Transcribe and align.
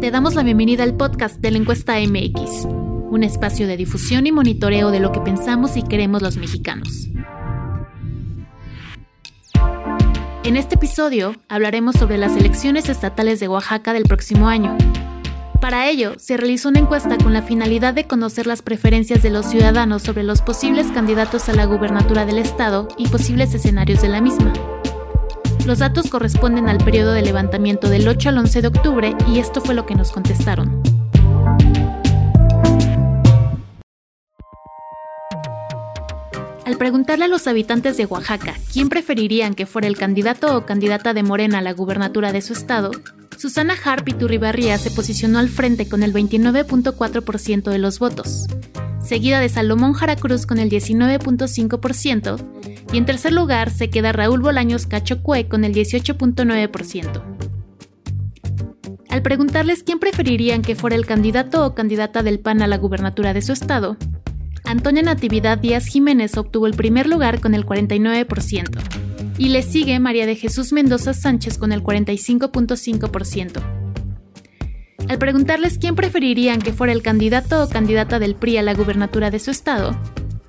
Te 0.00 0.10
damos 0.10 0.34
la 0.34 0.42
bienvenida 0.42 0.84
al 0.84 0.94
podcast 0.94 1.38
de 1.40 1.50
la 1.50 1.58
encuesta 1.58 1.94
MX, 1.98 2.66
un 3.10 3.24
espacio 3.24 3.66
de 3.66 3.76
difusión 3.76 4.26
y 4.26 4.32
monitoreo 4.32 4.90
de 4.90 5.00
lo 5.00 5.10
que 5.10 5.20
pensamos 5.20 5.76
y 5.76 5.82
queremos 5.82 6.22
los 6.22 6.36
mexicanos. 6.36 7.08
En 10.44 10.56
este 10.56 10.76
episodio 10.76 11.34
hablaremos 11.48 11.96
sobre 11.96 12.16
las 12.16 12.36
elecciones 12.36 12.88
estatales 12.88 13.40
de 13.40 13.48
Oaxaca 13.48 13.92
del 13.92 14.04
próximo 14.04 14.48
año. 14.48 14.76
Para 15.60 15.88
ello, 15.88 16.18
se 16.18 16.36
realizó 16.36 16.68
una 16.68 16.78
encuesta 16.78 17.18
con 17.18 17.32
la 17.32 17.42
finalidad 17.42 17.92
de 17.94 18.06
conocer 18.06 18.46
las 18.46 18.62
preferencias 18.62 19.22
de 19.22 19.30
los 19.30 19.46
ciudadanos 19.46 20.02
sobre 20.02 20.22
los 20.22 20.42
posibles 20.42 20.86
candidatos 20.92 21.48
a 21.48 21.54
la 21.54 21.64
gubernatura 21.64 22.24
del 22.24 22.38
estado 22.38 22.86
y 22.96 23.08
posibles 23.08 23.52
escenarios 23.52 24.00
de 24.00 24.08
la 24.08 24.20
misma. 24.20 24.52
Los 25.68 25.80
datos 25.80 26.08
corresponden 26.08 26.66
al 26.70 26.78
periodo 26.78 27.12
de 27.12 27.20
levantamiento 27.20 27.90
del 27.90 28.08
8 28.08 28.30
al 28.30 28.38
11 28.38 28.62
de 28.62 28.68
octubre 28.68 29.14
y 29.30 29.38
esto 29.38 29.60
fue 29.60 29.74
lo 29.74 29.84
que 29.84 29.94
nos 29.94 30.12
contestaron. 30.12 30.82
Al 36.64 36.78
preguntarle 36.78 37.26
a 37.26 37.28
los 37.28 37.46
habitantes 37.46 37.98
de 37.98 38.06
Oaxaca 38.06 38.54
quién 38.72 38.88
preferirían 38.88 39.54
que 39.54 39.66
fuera 39.66 39.88
el 39.88 39.98
candidato 39.98 40.56
o 40.56 40.64
candidata 40.64 41.12
de 41.12 41.22
Morena 41.22 41.58
a 41.58 41.62
la 41.62 41.74
gubernatura 41.74 42.32
de 42.32 42.40
su 42.40 42.54
estado, 42.54 42.90
Susana 43.36 43.74
Harp 43.84 44.08
Turribarría 44.18 44.78
se 44.78 44.90
posicionó 44.90 45.38
al 45.38 45.50
frente 45.50 45.86
con 45.86 46.02
el 46.02 46.14
29.4% 46.14 47.70
de 47.70 47.78
los 47.78 47.98
votos, 47.98 48.46
seguida 49.04 49.38
de 49.38 49.50
Salomón 49.50 49.92
Jaracruz 49.92 50.46
con 50.46 50.60
el 50.60 50.70
19.5% 50.70 52.77
y 52.92 52.98
en 52.98 53.06
tercer 53.06 53.32
lugar 53.32 53.70
se 53.70 53.90
queda 53.90 54.12
Raúl 54.12 54.40
Bolaños 54.40 54.86
Cachocue 54.86 55.48
con 55.48 55.64
el 55.64 55.74
18.9%. 55.74 57.22
Al 59.10 59.22
preguntarles 59.22 59.82
quién 59.82 59.98
preferirían 59.98 60.62
que 60.62 60.76
fuera 60.76 60.96
el 60.96 61.06
candidato 61.06 61.64
o 61.64 61.74
candidata 61.74 62.22
del 62.22 62.40
PAN 62.40 62.62
a 62.62 62.66
la 62.66 62.78
gubernatura 62.78 63.32
de 63.32 63.42
su 63.42 63.52
estado, 63.52 63.96
Antonia 64.64 65.02
Natividad 65.02 65.58
Díaz 65.58 65.86
Jiménez 65.86 66.36
obtuvo 66.36 66.66
el 66.66 66.74
primer 66.74 67.06
lugar 67.06 67.40
con 67.40 67.54
el 67.54 67.64
49%, 67.64 68.80
y 69.38 69.48
le 69.48 69.62
sigue 69.62 69.98
María 69.98 70.26
de 70.26 70.36
Jesús 70.36 70.72
Mendoza 70.72 71.14
Sánchez 71.14 71.56
con 71.56 71.72
el 71.72 71.82
45.5%. 71.82 73.62
Al 75.08 75.18
preguntarles 75.18 75.78
quién 75.78 75.94
preferirían 75.94 76.60
que 76.60 76.74
fuera 76.74 76.92
el 76.92 77.02
candidato 77.02 77.64
o 77.64 77.68
candidata 77.68 78.18
del 78.18 78.34
PRI 78.34 78.58
a 78.58 78.62
la 78.62 78.74
gubernatura 78.74 79.30
de 79.30 79.38
su 79.38 79.50
estado, 79.50 79.98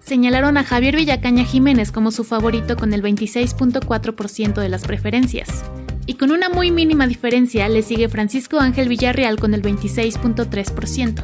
señalaron 0.10 0.58
a 0.58 0.64
Javier 0.64 0.96
Villacaña 0.96 1.46
Jiménez 1.46 1.92
como 1.92 2.10
su 2.10 2.24
favorito 2.24 2.76
con 2.76 2.94
el 2.94 3.04
26.4% 3.04 4.60
de 4.60 4.68
las 4.68 4.82
preferencias. 4.82 5.64
Y 6.08 6.16
con 6.16 6.32
una 6.32 6.50
muy 6.50 6.72
mínima 6.72 7.06
diferencia 7.06 7.70
le 7.70 7.84
sigue 7.84 8.10
Francisco 8.10 8.60
Ángel 8.60 8.90
Villarreal 8.90 9.40
con 9.40 9.54
el 9.54 9.62
26.3%. 9.62 11.24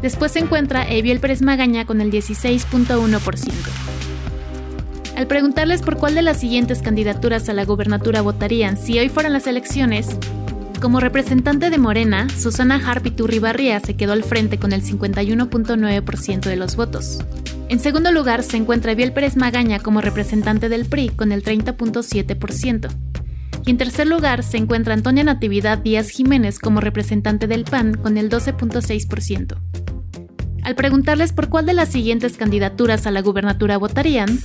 Después 0.00 0.30
se 0.30 0.38
encuentra 0.38 0.88
Eviel 0.88 1.18
Pérez 1.18 1.42
Magaña 1.42 1.84
con 1.84 2.00
el 2.00 2.12
16.1%. 2.12 3.52
Al 5.16 5.26
preguntarles 5.26 5.82
por 5.82 5.96
cuál 5.96 6.14
de 6.14 6.22
las 6.22 6.38
siguientes 6.38 6.80
candidaturas 6.80 7.48
a 7.48 7.54
la 7.54 7.64
gubernatura 7.64 8.22
votarían 8.22 8.76
si 8.76 9.00
hoy 9.00 9.08
fueran 9.08 9.32
las 9.32 9.48
elecciones, 9.48 10.16
como 10.80 11.00
representante 11.00 11.70
de 11.70 11.78
Morena, 11.78 12.28
Susana 12.28 12.76
Harpiturribarría 12.76 13.80
se 13.80 13.96
quedó 13.96 14.12
al 14.12 14.22
frente 14.22 14.58
con 14.58 14.74
el 14.74 14.82
51.9% 14.82 16.40
de 16.40 16.56
los 16.56 16.76
votos. 16.76 17.20
En 17.68 17.80
segundo 17.80 18.12
lugar 18.12 18.42
se 18.42 18.56
encuentra 18.56 18.92
Eviel 18.92 19.12
Pérez 19.12 19.36
Magaña 19.36 19.78
como 19.80 20.00
representante 20.00 20.68
del 20.68 20.84
PRI 20.84 21.08
con 21.08 21.32
el 21.32 21.42
30.7%. 21.42 22.88
Y 23.66 23.70
en 23.70 23.78
tercer 23.78 24.06
lugar 24.06 24.42
se 24.42 24.58
encuentra 24.58 24.92
Antonia 24.92 25.24
Natividad 25.24 25.78
Díaz 25.78 26.10
Jiménez 26.10 26.58
como 26.58 26.80
representante 26.80 27.46
del 27.46 27.64
PAN 27.64 27.94
con 27.94 28.18
el 28.18 28.28
12.6%. 28.28 29.56
Al 30.62 30.74
preguntarles 30.74 31.32
por 31.32 31.48
cuál 31.48 31.66
de 31.66 31.74
las 31.74 31.88
siguientes 31.88 32.36
candidaturas 32.36 33.06
a 33.06 33.10
la 33.10 33.22
gubernatura 33.22 33.78
votarían, 33.78 34.38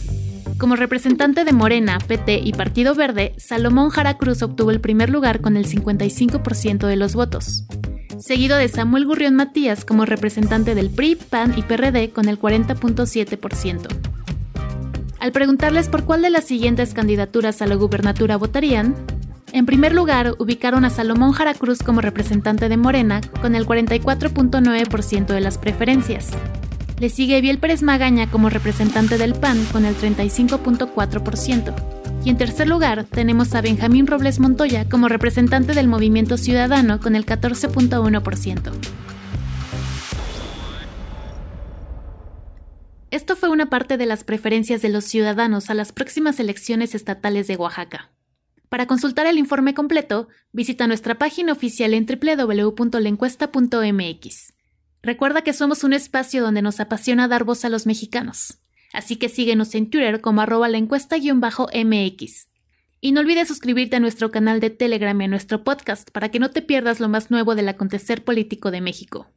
como 0.57 0.75
representante 0.75 1.45
de 1.45 1.53
Morena, 1.53 1.99
PT 2.05 2.41
y 2.43 2.51
Partido 2.51 2.93
Verde, 2.93 3.33
Salomón 3.37 3.89
Jara 3.89 4.17
Cruz 4.17 4.41
obtuvo 4.41 4.71
el 4.71 4.81
primer 4.81 5.09
lugar 5.09 5.39
con 5.39 5.55
el 5.55 5.65
55% 5.65 6.87
de 6.87 6.95
los 6.97 7.15
votos, 7.15 7.65
seguido 8.21 8.57
de 8.57 8.67
Samuel 8.67 9.05
Gurrión 9.05 9.35
Matías 9.35 9.85
como 9.85 10.05
representante 10.05 10.75
del 10.75 10.89
PRI, 10.89 11.15
PAN 11.15 11.53
y 11.57 11.63
PRD 11.63 12.11
con 12.11 12.27
el 12.27 12.39
40.7%. 12.39 13.87
Al 15.19 15.31
preguntarles 15.31 15.89
por 15.89 16.05
cuál 16.05 16.21
de 16.21 16.29
las 16.29 16.45
siguientes 16.45 16.93
candidaturas 16.93 17.61
a 17.61 17.67
la 17.67 17.75
gubernatura 17.75 18.37
votarían, 18.37 18.95
en 19.51 19.65
primer 19.65 19.93
lugar, 19.93 20.35
ubicaron 20.37 20.85
a 20.85 20.89
Salomón 20.89 21.31
Jara 21.31 21.55
Cruz 21.55 21.79
como 21.79 22.01
representante 22.01 22.69
de 22.69 22.77
Morena, 22.77 23.21
con 23.41 23.55
el 23.55 23.65
44.9% 23.65 25.25
de 25.25 25.41
las 25.41 25.57
preferencias. 25.57 26.29
Le 26.99 27.09
sigue 27.09 27.41
Biel 27.41 27.57
Pérez 27.57 27.81
Magaña 27.81 28.29
como 28.29 28.49
representante 28.49 29.17
del 29.17 29.33
PAN, 29.33 29.65
con 29.71 29.85
el 29.85 29.95
35.4%. 29.95 31.98
Y 32.23 32.29
en 32.29 32.37
tercer 32.37 32.67
lugar, 32.67 33.05
tenemos 33.05 33.55
a 33.55 33.61
Benjamín 33.61 34.05
Robles 34.05 34.39
Montoya 34.39 34.87
como 34.89 35.07
representante 35.07 35.73
del 35.73 35.87
Movimiento 35.87 36.37
Ciudadano, 36.37 36.99
con 36.99 37.15
el 37.15 37.25
14.1%. 37.25 38.71
Esto 43.11 43.35
fue 43.35 43.49
una 43.49 43.69
parte 43.69 43.97
de 43.97 44.05
las 44.05 44.23
preferencias 44.23 44.83
de 44.83 44.89
los 44.89 45.05
ciudadanos 45.05 45.69
a 45.69 45.73
las 45.73 45.91
próximas 45.91 46.39
elecciones 46.39 46.93
estatales 46.93 47.47
de 47.47 47.55
Oaxaca. 47.55 48.11
Para 48.69 48.85
consultar 48.85 49.25
el 49.25 49.39
informe 49.39 49.73
completo, 49.73 50.27
visita 50.51 50.85
nuestra 50.85 51.17
página 51.17 51.53
oficial 51.53 51.95
en 51.95 52.05
www.lencuesta.mx. 52.05 54.53
Recuerda 55.01 55.41
que 55.41 55.53
somos 55.53 55.83
un 55.83 55.93
espacio 55.93 56.43
donde 56.43 56.61
nos 56.61 56.79
apasiona 56.79 57.27
dar 57.27 57.45
voz 57.45 57.65
a 57.65 57.69
los 57.69 57.87
mexicanos, 57.87 58.58
así 58.93 59.15
que 59.15 59.29
síguenos 59.29 59.75
en 59.75 59.89
Twitter 59.89 60.21
como 60.21 60.41
arroba 60.41 60.67
la 60.69 60.77
encuesta-mx. 60.77 62.47
Y 63.01 63.11
no 63.13 63.21
olvides 63.21 63.47
suscribirte 63.47 63.95
a 63.95 63.99
nuestro 63.99 64.29
canal 64.29 64.59
de 64.59 64.69
Telegram 64.69 65.19
y 65.21 65.23
a 65.23 65.27
nuestro 65.27 65.63
podcast 65.63 66.11
para 66.11 66.29
que 66.29 66.39
no 66.39 66.49
te 66.49 66.61
pierdas 66.61 66.99
lo 66.99 67.07
más 67.07 67.31
nuevo 67.31 67.55
del 67.55 67.69
acontecer 67.69 68.23
político 68.23 68.71
de 68.71 68.81
México. 68.81 69.27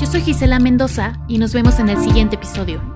Yo 0.00 0.06
soy 0.06 0.20
Gisela 0.20 0.60
Mendoza 0.60 1.24
y 1.28 1.38
nos 1.38 1.52
vemos 1.54 1.78
en 1.80 1.88
el 1.88 1.98
siguiente 1.98 2.36
episodio. 2.36 2.93